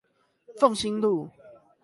[0.57, 1.29] 鳳新路